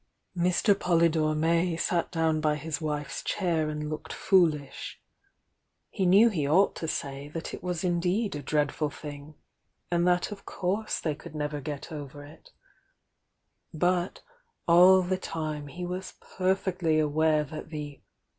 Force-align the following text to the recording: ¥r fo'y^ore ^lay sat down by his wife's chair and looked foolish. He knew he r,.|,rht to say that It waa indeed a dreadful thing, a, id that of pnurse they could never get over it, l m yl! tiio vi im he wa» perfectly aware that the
¥r 0.35 0.49
fo'y^ore 0.73 1.35
^lay 1.35 1.79
sat 1.79 2.09
down 2.11 2.41
by 2.41 2.55
his 2.55 2.81
wife's 2.81 3.21
chair 3.21 3.69
and 3.69 3.87
looked 3.87 4.11
foolish. 4.11 4.99
He 5.91 6.07
knew 6.07 6.29
he 6.29 6.47
r,.|,rht 6.47 6.73
to 6.77 6.87
say 6.87 7.27
that 7.27 7.53
It 7.53 7.61
waa 7.61 7.75
indeed 7.83 8.35
a 8.35 8.41
dreadful 8.41 8.89
thing, 8.89 9.35
a, 9.91 9.97
id 9.97 10.05
that 10.07 10.31
of 10.31 10.43
pnurse 10.47 10.99
they 10.99 11.13
could 11.13 11.35
never 11.35 11.61
get 11.61 11.91
over 11.91 12.23
it, 12.25 12.49
l 13.79 13.85
m 13.85 13.93
yl! 13.93 15.03
tiio 15.03 15.05
vi 15.05 15.57
im 15.59 15.67
he 15.67 15.85
wa» 15.85 16.01
perfectly 16.35 16.97
aware 16.97 17.43
that 17.43 17.69
the 17.69 18.01